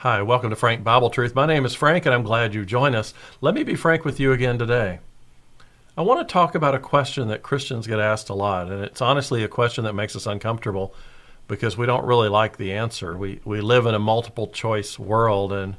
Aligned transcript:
Hi, 0.00 0.22
welcome 0.22 0.48
to 0.48 0.56
Frank 0.56 0.82
Bible 0.82 1.10
Truth. 1.10 1.34
My 1.34 1.44
name 1.44 1.66
is 1.66 1.74
Frank, 1.74 2.06
and 2.06 2.14
I'm 2.14 2.22
glad 2.22 2.54
you 2.54 2.64
joined 2.64 2.94
us. 2.94 3.12
Let 3.42 3.54
me 3.54 3.64
be 3.64 3.74
frank 3.74 4.02
with 4.02 4.18
you 4.18 4.32
again 4.32 4.58
today. 4.58 4.98
I 5.94 6.00
want 6.00 6.26
to 6.26 6.32
talk 6.32 6.54
about 6.54 6.74
a 6.74 6.78
question 6.78 7.28
that 7.28 7.42
Christians 7.42 7.86
get 7.86 8.00
asked 8.00 8.30
a 8.30 8.34
lot, 8.34 8.72
and 8.72 8.82
it's 8.82 9.02
honestly 9.02 9.44
a 9.44 9.46
question 9.48 9.84
that 9.84 9.92
makes 9.92 10.16
us 10.16 10.24
uncomfortable 10.24 10.94
because 11.48 11.76
we 11.76 11.84
don't 11.84 12.06
really 12.06 12.30
like 12.30 12.56
the 12.56 12.72
answer. 12.72 13.14
We, 13.14 13.42
we 13.44 13.60
live 13.60 13.84
in 13.84 13.94
a 13.94 13.98
multiple 13.98 14.46
choice 14.46 14.98
world 14.98 15.52
and 15.52 15.76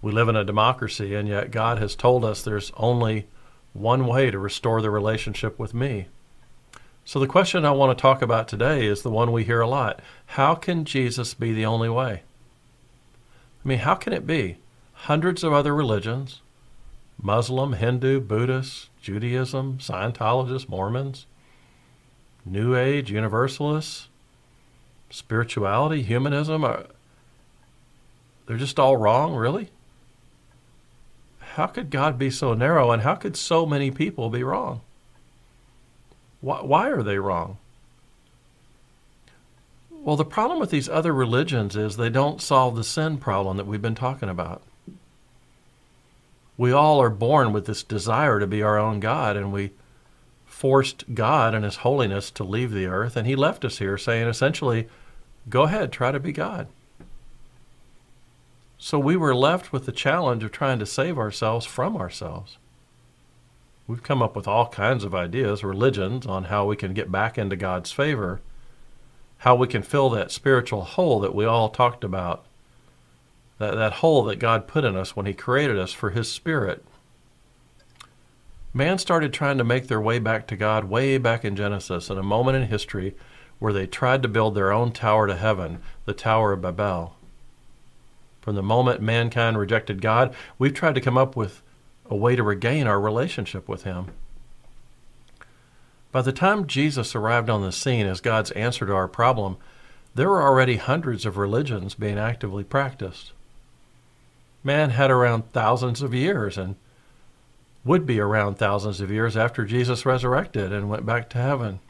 we 0.00 0.12
live 0.12 0.30
in 0.30 0.36
a 0.36 0.44
democracy, 0.44 1.14
and 1.14 1.28
yet 1.28 1.50
God 1.50 1.78
has 1.78 1.94
told 1.94 2.24
us 2.24 2.40
there's 2.40 2.72
only 2.78 3.26
one 3.74 4.06
way 4.06 4.30
to 4.30 4.38
restore 4.38 4.80
the 4.80 4.90
relationship 4.90 5.58
with 5.58 5.74
me. 5.74 6.06
So, 7.04 7.20
the 7.20 7.26
question 7.26 7.66
I 7.66 7.72
want 7.72 7.94
to 7.94 8.00
talk 8.00 8.22
about 8.22 8.48
today 8.48 8.86
is 8.86 9.02
the 9.02 9.10
one 9.10 9.30
we 9.30 9.44
hear 9.44 9.60
a 9.60 9.68
lot 9.68 10.00
How 10.24 10.54
can 10.54 10.86
Jesus 10.86 11.34
be 11.34 11.52
the 11.52 11.66
only 11.66 11.90
way? 11.90 12.22
I 13.68 13.76
mean, 13.76 13.80
how 13.80 13.96
can 13.96 14.14
it 14.14 14.26
be? 14.26 14.56
Hundreds 14.94 15.44
of 15.44 15.52
other 15.52 15.74
religions 15.74 16.40
Muslim, 17.20 17.74
Hindu, 17.74 18.18
Buddhist, 18.20 18.88
Judaism, 19.02 19.76
Scientologists, 19.76 20.70
Mormons, 20.70 21.26
New 22.46 22.74
Age, 22.74 23.10
Universalists, 23.10 24.08
spirituality, 25.10 26.00
humanism 26.02 26.64
are, 26.64 26.86
they're 28.46 28.56
just 28.56 28.78
all 28.78 28.96
wrong, 28.96 29.34
really? 29.34 29.68
How 31.40 31.66
could 31.66 31.90
God 31.90 32.18
be 32.18 32.30
so 32.30 32.54
narrow 32.54 32.90
and 32.90 33.02
how 33.02 33.16
could 33.16 33.36
so 33.36 33.66
many 33.66 33.90
people 33.90 34.30
be 34.30 34.42
wrong? 34.42 34.80
Why, 36.40 36.62
why 36.62 36.88
are 36.88 37.02
they 37.02 37.18
wrong? 37.18 37.58
Well, 40.08 40.16
the 40.16 40.24
problem 40.24 40.58
with 40.58 40.70
these 40.70 40.88
other 40.88 41.12
religions 41.12 41.76
is 41.76 41.98
they 41.98 42.08
don't 42.08 42.40
solve 42.40 42.76
the 42.76 42.82
sin 42.82 43.18
problem 43.18 43.58
that 43.58 43.66
we've 43.66 43.82
been 43.82 43.94
talking 43.94 44.30
about. 44.30 44.62
We 46.56 46.72
all 46.72 46.98
are 47.02 47.10
born 47.10 47.52
with 47.52 47.66
this 47.66 47.82
desire 47.82 48.40
to 48.40 48.46
be 48.46 48.62
our 48.62 48.78
own 48.78 49.00
God, 49.00 49.36
and 49.36 49.52
we 49.52 49.72
forced 50.46 51.14
God 51.14 51.54
and 51.54 51.62
His 51.62 51.84
holiness 51.84 52.30
to 52.30 52.42
leave 52.42 52.70
the 52.70 52.86
earth, 52.86 53.18
and 53.18 53.26
He 53.26 53.36
left 53.36 53.66
us 53.66 53.80
here 53.80 53.98
saying 53.98 54.26
essentially, 54.28 54.88
go 55.50 55.64
ahead, 55.64 55.92
try 55.92 56.10
to 56.10 56.18
be 56.18 56.32
God. 56.32 56.68
So 58.78 58.98
we 58.98 59.14
were 59.14 59.34
left 59.34 59.74
with 59.74 59.84
the 59.84 59.92
challenge 59.92 60.42
of 60.42 60.52
trying 60.52 60.78
to 60.78 60.86
save 60.86 61.18
ourselves 61.18 61.66
from 61.66 61.98
ourselves. 61.98 62.56
We've 63.86 64.02
come 64.02 64.22
up 64.22 64.34
with 64.34 64.48
all 64.48 64.68
kinds 64.68 65.04
of 65.04 65.14
ideas, 65.14 65.62
religions, 65.62 66.24
on 66.24 66.44
how 66.44 66.64
we 66.64 66.76
can 66.76 66.94
get 66.94 67.12
back 67.12 67.36
into 67.36 67.56
God's 67.56 67.92
favor 67.92 68.40
how 69.38 69.54
we 69.54 69.66
can 69.66 69.82
fill 69.82 70.10
that 70.10 70.30
spiritual 70.30 70.82
hole 70.82 71.20
that 71.20 71.34
we 71.34 71.44
all 71.44 71.68
talked 71.68 72.04
about, 72.04 72.44
that, 73.58 73.74
that 73.74 73.94
hole 73.94 74.24
that 74.24 74.38
God 74.38 74.66
put 74.66 74.84
in 74.84 74.96
us 74.96 75.14
when 75.16 75.26
He 75.26 75.34
created 75.34 75.78
us 75.78 75.92
for 75.92 76.10
His 76.10 76.30
Spirit. 76.30 76.84
Man 78.74 78.98
started 78.98 79.32
trying 79.32 79.58
to 79.58 79.64
make 79.64 79.88
their 79.88 80.00
way 80.00 80.18
back 80.18 80.46
to 80.48 80.56
God 80.56 80.84
way 80.84 81.18
back 81.18 81.44
in 81.44 81.56
Genesis, 81.56 82.10
in 82.10 82.18
a 82.18 82.22
moment 82.22 82.56
in 82.56 82.68
history 82.68 83.14
where 83.58 83.72
they 83.72 83.86
tried 83.86 84.22
to 84.22 84.28
build 84.28 84.54
their 84.54 84.72
own 84.72 84.92
tower 84.92 85.26
to 85.26 85.36
heaven, 85.36 85.80
the 86.04 86.12
Tower 86.12 86.52
of 86.52 86.62
Babel. 86.62 87.16
From 88.40 88.54
the 88.54 88.62
moment 88.62 89.02
mankind 89.02 89.58
rejected 89.58 90.00
God, 90.00 90.34
we've 90.58 90.74
tried 90.74 90.94
to 90.94 91.00
come 91.00 91.18
up 91.18 91.36
with 91.36 91.62
a 92.08 92.16
way 92.16 92.36
to 92.36 92.42
regain 92.42 92.86
our 92.86 93.00
relationship 93.00 93.68
with 93.68 93.82
Him. 93.82 94.06
By 96.10 96.22
the 96.22 96.32
time 96.32 96.66
Jesus 96.66 97.14
arrived 97.14 97.50
on 97.50 97.62
the 97.62 97.72
scene 97.72 98.06
as 98.06 98.20
God's 98.20 98.50
answer 98.52 98.86
to 98.86 98.94
our 98.94 99.08
problem, 99.08 99.56
there 100.14 100.28
were 100.28 100.42
already 100.42 100.76
hundreds 100.76 101.26
of 101.26 101.36
religions 101.36 101.94
being 101.94 102.18
actively 102.18 102.64
practiced. 102.64 103.32
Man 104.64 104.90
had 104.90 105.10
around 105.10 105.52
thousands 105.52 106.02
of 106.02 106.14
years 106.14 106.58
and 106.58 106.76
would 107.84 108.06
be 108.06 108.18
around 108.18 108.56
thousands 108.56 109.00
of 109.00 109.10
years 109.10 109.36
after 109.36 109.64
Jesus 109.64 110.04
resurrected 110.04 110.72
and 110.72 110.90
went 110.90 111.06
back 111.06 111.30
to 111.30 111.38
heaven. 111.38 111.80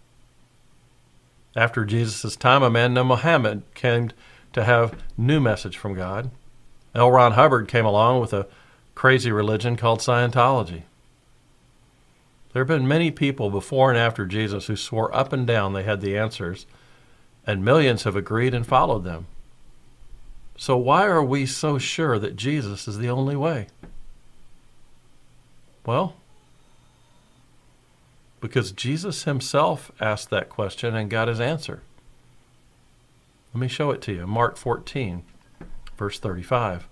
After 1.56 1.84
Jesus' 1.84 2.36
time, 2.36 2.62
a 2.62 2.70
man 2.70 2.94
named 2.94 3.08
Muhammad 3.08 3.62
came 3.74 4.10
to 4.52 4.64
have 4.64 5.02
new 5.16 5.40
message 5.40 5.76
from 5.76 5.94
God. 5.94 6.30
L. 6.94 7.10
Ron 7.10 7.32
Hubbard 7.32 7.68
came 7.68 7.84
along 7.86 8.20
with 8.20 8.32
a 8.32 8.46
crazy 8.94 9.32
religion 9.32 9.76
called 9.76 10.00
Scientology. 10.00 10.82
There 12.52 12.60
have 12.62 12.68
been 12.68 12.88
many 12.88 13.10
people 13.10 13.50
before 13.50 13.90
and 13.90 13.98
after 13.98 14.26
Jesus 14.26 14.66
who 14.66 14.76
swore 14.76 15.14
up 15.14 15.32
and 15.32 15.46
down 15.46 15.72
they 15.72 15.82
had 15.82 16.00
the 16.00 16.16
answers, 16.16 16.66
and 17.46 17.64
millions 17.64 18.04
have 18.04 18.16
agreed 18.16 18.54
and 18.54 18.66
followed 18.66 19.04
them. 19.04 19.26
So, 20.56 20.76
why 20.76 21.06
are 21.06 21.22
we 21.22 21.46
so 21.46 21.78
sure 21.78 22.18
that 22.18 22.36
Jesus 22.36 22.88
is 22.88 22.98
the 22.98 23.10
only 23.10 23.36
way? 23.36 23.68
Well, 25.86 26.16
because 28.40 28.72
Jesus 28.72 29.24
himself 29.24 29.90
asked 30.00 30.30
that 30.30 30.48
question 30.48 30.94
and 30.94 31.10
got 31.10 31.28
his 31.28 31.40
answer. 31.40 31.82
Let 33.54 33.60
me 33.60 33.68
show 33.68 33.90
it 33.90 34.02
to 34.02 34.12
you. 34.12 34.26
Mark 34.26 34.56
14, 34.56 35.22
verse 35.96 36.18
35. 36.18 36.86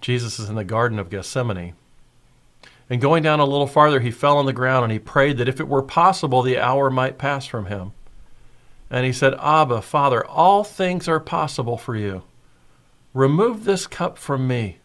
Jesus 0.00 0.38
is 0.38 0.48
in 0.48 0.56
the 0.56 0.64
Garden 0.64 0.98
of 0.98 1.10
Gethsemane. 1.10 1.74
And 2.92 3.00
going 3.00 3.22
down 3.22 3.40
a 3.40 3.46
little 3.46 3.66
farther, 3.66 4.00
he 4.00 4.10
fell 4.10 4.36
on 4.36 4.44
the 4.44 4.52
ground 4.52 4.82
and 4.84 4.92
he 4.92 4.98
prayed 4.98 5.38
that 5.38 5.48
if 5.48 5.60
it 5.60 5.66
were 5.66 5.80
possible, 5.80 6.42
the 6.42 6.58
hour 6.58 6.90
might 6.90 7.16
pass 7.16 7.46
from 7.46 7.64
him. 7.64 7.92
And 8.90 9.06
he 9.06 9.14
said, 9.14 9.32
Abba, 9.40 9.80
Father, 9.80 10.22
all 10.26 10.62
things 10.62 11.08
are 11.08 11.18
possible 11.18 11.78
for 11.78 11.96
you. 11.96 12.22
Remove 13.14 13.64
this 13.64 13.86
cup 13.86 14.18
from 14.18 14.46
me. 14.46 14.76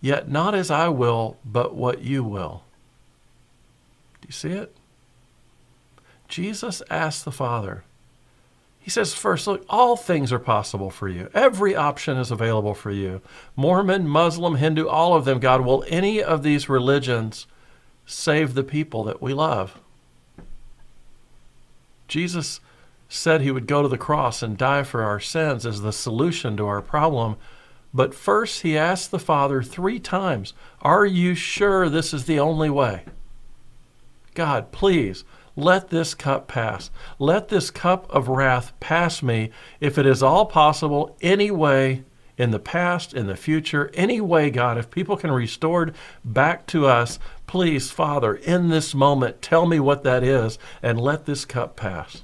Yet 0.00 0.28
not 0.28 0.56
as 0.56 0.72
I 0.72 0.88
will, 0.88 1.36
but 1.44 1.72
what 1.72 2.02
you 2.02 2.24
will. 2.24 2.64
Do 4.20 4.26
you 4.26 4.32
see 4.32 4.50
it? 4.50 4.76
Jesus 6.26 6.82
asked 6.90 7.24
the 7.24 7.30
Father, 7.30 7.84
he 8.88 8.90
says, 8.90 9.12
first, 9.12 9.46
look, 9.46 9.66
all 9.68 9.96
things 9.96 10.32
are 10.32 10.38
possible 10.38 10.88
for 10.88 11.10
you. 11.10 11.28
Every 11.34 11.76
option 11.76 12.16
is 12.16 12.30
available 12.30 12.72
for 12.72 12.90
you. 12.90 13.20
Mormon, 13.54 14.08
Muslim, 14.08 14.54
Hindu, 14.54 14.88
all 14.88 15.12
of 15.12 15.26
them, 15.26 15.40
God, 15.40 15.60
will 15.60 15.84
any 15.88 16.22
of 16.22 16.42
these 16.42 16.70
religions 16.70 17.46
save 18.06 18.54
the 18.54 18.64
people 18.64 19.04
that 19.04 19.20
we 19.20 19.34
love? 19.34 19.78
Jesus 22.06 22.60
said 23.10 23.42
he 23.42 23.50
would 23.50 23.66
go 23.66 23.82
to 23.82 23.88
the 23.88 23.98
cross 23.98 24.42
and 24.42 24.56
die 24.56 24.84
for 24.84 25.02
our 25.02 25.20
sins 25.20 25.66
as 25.66 25.82
the 25.82 25.92
solution 25.92 26.56
to 26.56 26.66
our 26.66 26.80
problem. 26.80 27.36
But 27.92 28.14
first, 28.14 28.62
he 28.62 28.78
asked 28.78 29.10
the 29.10 29.18
Father 29.18 29.62
three 29.62 30.00
times, 30.00 30.54
Are 30.80 31.04
you 31.04 31.34
sure 31.34 31.90
this 31.90 32.14
is 32.14 32.24
the 32.24 32.40
only 32.40 32.70
way? 32.70 33.04
God, 34.32 34.72
please 34.72 35.24
let 35.58 35.88
this 35.88 36.14
cup 36.14 36.46
pass. 36.46 36.88
Let 37.18 37.48
this 37.48 37.70
cup 37.72 38.08
of 38.10 38.28
wrath 38.28 38.72
pass 38.78 39.24
me 39.24 39.50
if 39.80 39.98
it 39.98 40.06
is 40.06 40.22
all 40.22 40.46
possible, 40.46 41.16
any 41.20 41.50
way, 41.50 42.04
in 42.36 42.52
the 42.52 42.60
past, 42.60 43.12
in 43.12 43.26
the 43.26 43.36
future, 43.36 43.90
any 43.94 44.20
way, 44.20 44.48
God, 44.50 44.78
if 44.78 44.88
people 44.88 45.16
can 45.16 45.32
restored 45.32 45.96
back 46.24 46.68
to 46.68 46.86
us, 46.86 47.18
please, 47.48 47.90
Father, 47.90 48.36
in 48.36 48.68
this 48.68 48.94
moment, 48.94 49.42
tell 49.42 49.66
me 49.66 49.80
what 49.80 50.04
that 50.04 50.22
is 50.22 50.56
and 50.80 51.00
let 51.00 51.26
this 51.26 51.44
cup 51.44 51.74
pass. 51.74 52.22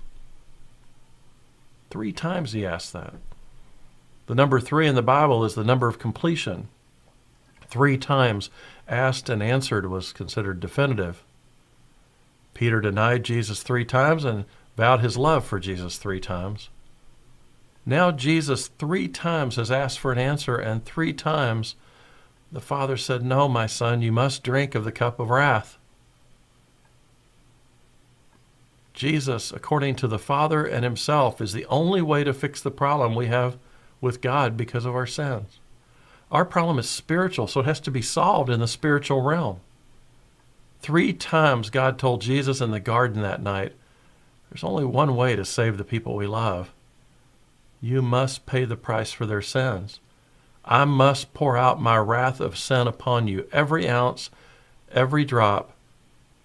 Three 1.90 2.12
times 2.12 2.52
he 2.52 2.64
asked 2.64 2.92
that. 2.92 3.14
The 4.26 4.36
number 4.36 4.60
three 4.60 4.86
in 4.86 4.94
the 4.94 5.02
Bible 5.02 5.44
is 5.44 5.56
the 5.56 5.64
number 5.64 5.88
of 5.88 5.98
completion. 5.98 6.68
Three 7.68 7.98
times 7.98 8.50
asked 8.86 9.28
and 9.28 9.42
answered 9.42 9.86
was 9.90 10.12
considered 10.12 10.60
definitive. 10.60 11.24
Peter 12.54 12.80
denied 12.80 13.24
Jesus 13.24 13.62
three 13.62 13.84
times 13.84 14.24
and 14.24 14.44
vowed 14.76 15.00
his 15.00 15.16
love 15.16 15.44
for 15.44 15.60
Jesus 15.60 15.98
three 15.98 16.20
times. 16.20 16.70
Now, 17.84 18.10
Jesus 18.10 18.68
three 18.68 19.08
times 19.08 19.56
has 19.56 19.70
asked 19.70 19.98
for 19.98 20.12
an 20.12 20.18
answer, 20.18 20.56
and 20.56 20.84
three 20.84 21.12
times 21.12 21.74
the 22.50 22.60
Father 22.60 22.96
said, 22.96 23.22
No, 23.22 23.48
my 23.48 23.66
son, 23.66 24.00
you 24.00 24.12
must 24.12 24.42
drink 24.42 24.74
of 24.74 24.84
the 24.84 24.92
cup 24.92 25.20
of 25.20 25.28
wrath. 25.28 25.76
Jesus, 28.94 29.52
according 29.52 29.96
to 29.96 30.06
the 30.06 30.20
Father 30.20 30.64
and 30.64 30.84
Himself, 30.84 31.40
is 31.40 31.52
the 31.52 31.66
only 31.66 32.00
way 32.00 32.24
to 32.24 32.32
fix 32.32 32.62
the 32.62 32.70
problem 32.70 33.14
we 33.14 33.26
have 33.26 33.58
with 34.00 34.20
God 34.20 34.56
because 34.56 34.84
of 34.84 34.94
our 34.94 35.06
sins. 35.06 35.58
Our 36.30 36.44
problem 36.44 36.78
is 36.78 36.88
spiritual, 36.88 37.48
so 37.48 37.60
it 37.60 37.66
has 37.66 37.80
to 37.80 37.90
be 37.90 38.02
solved 38.02 38.50
in 38.50 38.60
the 38.60 38.68
spiritual 38.68 39.20
realm. 39.20 39.60
Three 40.84 41.14
times 41.14 41.70
God 41.70 41.98
told 41.98 42.20
Jesus 42.20 42.60
in 42.60 42.70
the 42.70 42.78
garden 42.78 43.22
that 43.22 43.40
night, 43.40 43.72
There's 44.50 44.62
only 44.62 44.84
one 44.84 45.16
way 45.16 45.34
to 45.34 45.42
save 45.42 45.78
the 45.78 45.82
people 45.82 46.14
we 46.14 46.26
love. 46.26 46.74
You 47.80 48.02
must 48.02 48.44
pay 48.44 48.66
the 48.66 48.76
price 48.76 49.10
for 49.10 49.24
their 49.24 49.40
sins. 49.40 49.98
I 50.62 50.84
must 50.84 51.32
pour 51.32 51.56
out 51.56 51.80
my 51.80 51.96
wrath 51.96 52.38
of 52.38 52.58
sin 52.58 52.86
upon 52.86 53.28
you. 53.28 53.48
Every 53.50 53.88
ounce, 53.88 54.28
every 54.92 55.24
drop, 55.24 55.72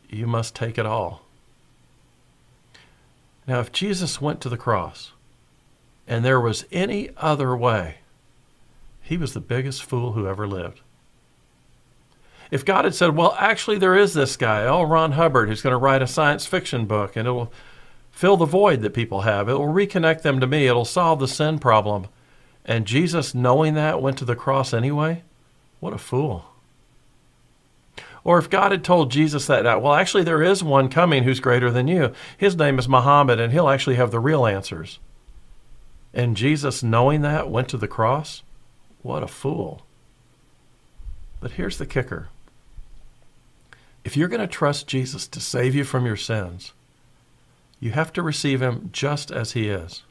you 0.10 0.26
must 0.26 0.56
take 0.56 0.78
it 0.78 0.86
all. 0.86 1.24
Now, 3.46 3.60
if 3.60 3.74
Jesus 3.74 4.22
went 4.22 4.40
to 4.40 4.48
the 4.48 4.56
cross 4.56 5.12
and 6.08 6.24
there 6.24 6.40
was 6.40 6.64
any 6.72 7.10
other 7.18 7.58
way, 7.58 7.98
he 9.02 9.18
was 9.18 9.34
the 9.34 9.42
biggest 9.42 9.84
fool 9.84 10.14
who 10.14 10.30
ever 10.30 10.48
lived. 10.48 10.80
If 12.52 12.66
God 12.66 12.86
had 12.86 12.96
said, 12.96 13.16
well, 13.16 13.36
actually, 13.40 13.78
there 13.78 13.96
is 13.96 14.14
this 14.14 14.36
guy, 14.36 14.64
L. 14.66 14.86
Ron 14.86 15.12
Hubbard, 15.14 15.50
who's 15.50 15.62
going 15.62 15.74
to 15.74 15.78
write 15.78 16.02
a 16.02 16.08
science 16.08 16.46
fiction 16.46 16.86
book 16.86 17.16
and 17.16 17.28
it 17.28 17.32
will 17.32 17.52
fill 18.12 18.38
the 18.38 18.46
void 18.46 18.82
that 18.82 18.94
people 18.94 19.22
have, 19.22 19.48
it 19.48 19.54
will 19.54 19.68
reconnect 19.68 20.24
them 20.24 20.40
to 20.40 20.48
me, 20.48 20.68
it'll 20.68 20.86
solve 20.86 21.20
the 21.20 21.28
sin 21.28 21.60
problem. 21.60 22.08
And 22.66 22.86
Jesus, 22.86 23.34
knowing 23.36 23.76
that, 23.76 24.02
went 24.02 24.18
to 24.18 24.26
the 24.26 24.36
cross 24.36 24.74
anyway, 24.74 25.24
what 25.80 25.94
a 25.94 25.98
fool. 25.98 26.46
Or 28.24 28.38
if 28.38 28.50
God 28.50 28.72
had 28.72 28.84
told 28.84 29.12
Jesus 29.12 29.48
that, 29.48 29.82
well, 29.82 29.94
actually, 29.94 30.24
there 30.24 30.44
is 30.44 30.64
one 30.64 30.90
coming 30.90 31.24
who's 31.24 31.40
greater 31.40 31.72
than 31.72 31.88
you. 31.88 32.12
His 32.38 32.56
name 32.56 32.78
is 32.78 32.90
Muhammad, 32.90 33.40
and 33.40 33.54
he'll 33.54 33.70
actually 33.70 33.96
have 33.96 34.12
the 34.12 34.20
real 34.20 34.46
answers. 34.46 35.00
And 36.14 36.36
Jesus, 36.36 36.84
knowing 36.84 37.22
that, 37.22 37.50
went 37.50 37.70
to 37.70 37.78
the 37.78 37.88
cross? 37.88 38.44
What 39.02 39.24
a 39.24 39.28
fool. 39.28 39.84
But 41.40 41.52
here's 41.52 41.78
the 41.78 41.86
kicker 41.86 42.28
if 44.10 44.18
you're 44.18 44.28
going 44.28 44.42
to 44.42 44.48
trust 44.48 44.88
Jesus 44.88 45.28
to 45.28 45.40
save 45.40 45.76
you 45.76 45.84
from 45.84 46.08
your 46.08 46.18
sins, 46.18 46.74
you 47.80 47.92
have 47.92 48.12
to 48.14 48.24
receive 48.24 48.60
him 48.60 48.90
just 48.92 49.30
as 49.30 49.52
he 49.52 49.70
is. 49.70 50.02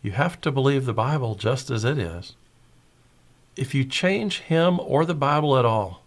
You 0.00 0.12
have 0.12 0.40
to 0.40 0.50
believe 0.50 0.86
the 0.86 0.94
Bible 0.94 1.34
just 1.34 1.68
as 1.68 1.84
it 1.84 1.98
is. 1.98 2.34
If 3.56 3.74
you 3.74 3.84
change 3.84 4.38
him 4.38 4.80
or 4.80 5.04
the 5.04 5.12
Bible 5.12 5.58
at 5.58 5.66
all 5.66 6.00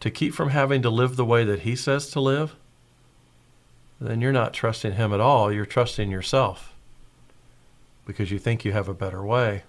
to 0.00 0.10
keep 0.10 0.34
from 0.34 0.48
having 0.48 0.82
to 0.82 0.90
live 0.90 1.14
the 1.14 1.24
way 1.24 1.44
that 1.44 1.60
he 1.60 1.76
says 1.76 2.10
to 2.10 2.20
live, 2.20 2.56
then 4.00 4.20
you're 4.20 4.32
not 4.32 4.52
trusting 4.52 4.94
him 4.94 5.12
at 5.12 5.20
all. 5.20 5.52
You're 5.52 5.64
trusting 5.64 6.10
yourself 6.10 6.74
because 8.04 8.32
you 8.32 8.40
think 8.40 8.64
you 8.64 8.72
have 8.72 8.88
a 8.88 8.94
better 8.94 9.24
way. 9.24 9.62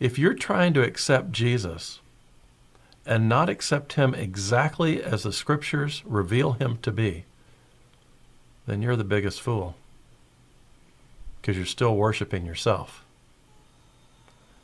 If 0.00 0.18
you're 0.18 0.32
trying 0.32 0.72
to 0.72 0.82
accept 0.82 1.32
Jesus 1.32 2.00
and 3.06 3.28
not 3.28 3.48
accept 3.48 3.94
him 3.94 4.14
exactly 4.14 5.02
as 5.02 5.22
the 5.22 5.32
scriptures 5.32 6.02
reveal 6.06 6.52
him 6.52 6.78
to 6.82 6.90
be, 6.90 7.24
then 8.66 8.82
you're 8.82 8.96
the 8.96 9.04
biggest 9.04 9.40
fool 9.40 9.76
because 11.40 11.56
you're 11.56 11.66
still 11.66 11.94
worshiping 11.94 12.46
yourself. 12.46 13.04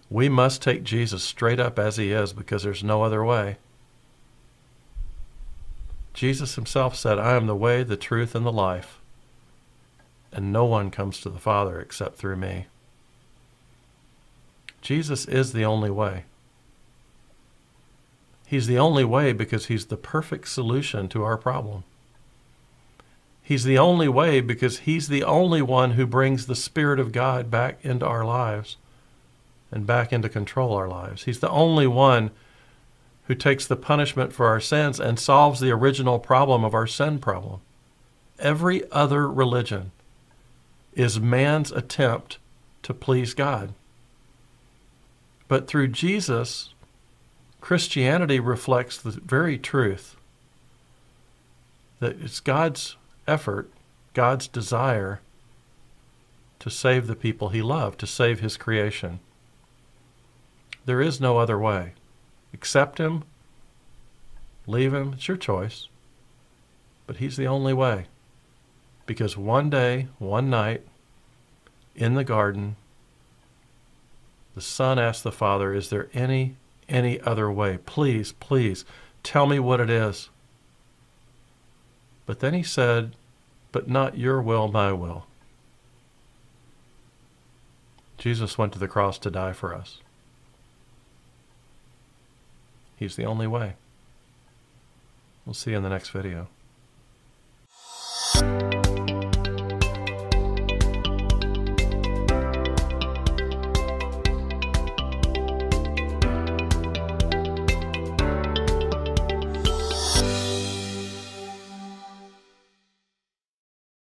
We 0.08 0.28
must 0.28 0.62
take 0.62 0.82
Jesus 0.82 1.22
straight 1.22 1.60
up 1.60 1.78
as 1.78 1.98
he 1.98 2.10
is 2.10 2.32
because 2.32 2.62
there's 2.62 2.82
no 2.82 3.02
other 3.02 3.24
way. 3.24 3.58
Jesus 6.14 6.54
himself 6.54 6.96
said, 6.96 7.18
I 7.18 7.36
am 7.36 7.46
the 7.46 7.54
way, 7.54 7.82
the 7.82 7.96
truth, 7.96 8.34
and 8.34 8.44
the 8.44 8.52
life, 8.52 8.98
and 10.32 10.52
no 10.52 10.64
one 10.64 10.90
comes 10.90 11.20
to 11.20 11.30
the 11.30 11.38
Father 11.38 11.78
except 11.78 12.16
through 12.16 12.36
me. 12.36 12.66
Jesus 14.82 15.26
is 15.26 15.52
the 15.52 15.64
only 15.64 15.90
way. 15.90 16.24
He's 18.50 18.66
the 18.66 18.80
only 18.80 19.04
way 19.04 19.32
because 19.32 19.66
he's 19.66 19.86
the 19.86 19.96
perfect 19.96 20.48
solution 20.48 21.08
to 21.10 21.22
our 21.22 21.36
problem. 21.36 21.84
He's 23.44 23.62
the 23.62 23.78
only 23.78 24.08
way 24.08 24.40
because 24.40 24.80
he's 24.80 25.06
the 25.06 25.22
only 25.22 25.62
one 25.62 25.92
who 25.92 26.04
brings 26.04 26.46
the 26.46 26.56
Spirit 26.56 26.98
of 26.98 27.12
God 27.12 27.48
back 27.48 27.78
into 27.84 28.04
our 28.04 28.24
lives 28.24 28.76
and 29.70 29.86
back 29.86 30.12
into 30.12 30.28
control 30.28 30.74
our 30.74 30.88
lives. 30.88 31.22
He's 31.22 31.38
the 31.38 31.48
only 31.48 31.86
one 31.86 32.32
who 33.28 33.36
takes 33.36 33.68
the 33.68 33.76
punishment 33.76 34.32
for 34.32 34.48
our 34.48 34.58
sins 34.58 34.98
and 34.98 35.16
solves 35.16 35.60
the 35.60 35.70
original 35.70 36.18
problem 36.18 36.64
of 36.64 36.74
our 36.74 36.88
sin 36.88 37.20
problem. 37.20 37.60
Every 38.40 38.82
other 38.90 39.30
religion 39.30 39.92
is 40.94 41.20
man's 41.20 41.70
attempt 41.70 42.38
to 42.82 42.92
please 42.92 43.32
God. 43.32 43.74
But 45.46 45.68
through 45.68 45.88
Jesus, 45.88 46.74
Christianity 47.60 48.40
reflects 48.40 48.96
the 48.96 49.10
very 49.10 49.58
truth 49.58 50.16
that 52.00 52.20
it's 52.20 52.40
God's 52.40 52.96
effort, 53.28 53.70
God's 54.14 54.48
desire 54.48 55.20
to 56.58 56.70
save 56.70 57.06
the 57.06 57.16
people 57.16 57.50
he 57.50 57.62
loved, 57.62 58.00
to 58.00 58.06
save 58.06 58.40
his 58.40 58.56
creation. 58.56 59.20
There 60.84 61.00
is 61.00 61.20
no 61.20 61.38
other 61.38 61.58
way. 61.58 61.92
Accept 62.52 62.98
him, 62.98 63.24
leave 64.66 64.92
him, 64.92 65.14
it's 65.14 65.28
your 65.28 65.36
choice. 65.36 65.88
But 67.06 67.18
he's 67.18 67.36
the 67.36 67.46
only 67.46 67.72
way. 67.72 68.06
Because 69.06 69.36
one 69.36 69.70
day, 69.70 70.08
one 70.18 70.50
night, 70.50 70.82
in 71.94 72.14
the 72.14 72.24
garden, 72.24 72.76
the 74.54 74.60
son 74.60 74.98
asked 74.98 75.24
the 75.24 75.32
father, 75.32 75.74
Is 75.74 75.90
there 75.90 76.08
any 76.14 76.56
any 76.90 77.20
other 77.20 77.50
way. 77.50 77.78
Please, 77.78 78.32
please, 78.32 78.84
tell 79.22 79.46
me 79.46 79.58
what 79.58 79.80
it 79.80 79.88
is. 79.88 80.28
But 82.26 82.40
then 82.40 82.54
he 82.54 82.62
said, 82.62 83.16
But 83.72 83.88
not 83.88 84.18
your 84.18 84.42
will, 84.42 84.68
my 84.68 84.92
will. 84.92 85.26
Jesus 88.18 88.58
went 88.58 88.72
to 88.74 88.78
the 88.78 88.88
cross 88.88 89.18
to 89.18 89.30
die 89.30 89.54
for 89.54 89.74
us. 89.74 90.00
He's 92.96 93.16
the 93.16 93.24
only 93.24 93.46
way. 93.46 93.76
We'll 95.46 95.54
see 95.54 95.70
you 95.70 95.78
in 95.78 95.82
the 95.82 95.88
next 95.88 96.10
video. 96.10 96.48